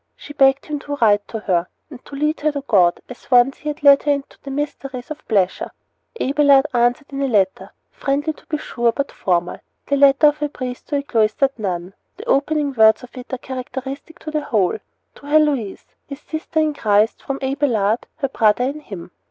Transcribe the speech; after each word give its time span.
She 0.15 0.33
begged 0.33 0.65
him 0.65 0.79
to 0.79 0.95
write 0.95 1.27
to 1.27 1.37
her, 1.41 1.67
and 1.91 2.03
to 2.05 2.15
lead 2.15 2.39
her 2.41 2.51
to 2.53 2.63
God, 2.67 2.99
as 3.07 3.29
once 3.29 3.57
he 3.57 3.69
had 3.69 3.83
led 3.83 4.01
her 4.01 4.11
into 4.11 4.35
the 4.41 4.49
mysteries 4.49 5.11
of 5.11 5.27
pleasure. 5.27 5.69
Abelard 6.19 6.65
answered 6.73 7.11
in 7.13 7.21
a 7.21 7.27
letter, 7.27 7.71
friendly 7.91 8.33
to 8.33 8.45
be 8.47 8.57
sure, 8.57 8.91
but 8.91 9.11
formal 9.11 9.59
the 9.85 9.95
letter 9.97 10.25
of 10.25 10.41
a 10.41 10.49
priest 10.49 10.87
to 10.87 10.95
a 10.95 11.03
cloistered 11.03 11.51
nun. 11.59 11.93
The 12.17 12.25
opening 12.25 12.73
words 12.73 13.03
of 13.03 13.15
it 13.15 13.31
are 13.31 13.37
characteristic 13.37 14.25
of 14.25 14.33
the 14.33 14.41
whole: 14.41 14.79
To 15.17 15.25
Heloise, 15.27 15.85
his 16.07 16.19
sister 16.21 16.59
in 16.59 16.73
Christ, 16.73 17.21
from 17.21 17.37
Abelard, 17.43 18.07
her 18.15 18.27
brother 18.27 18.63
in 18.63 18.79
Him. 18.79 19.11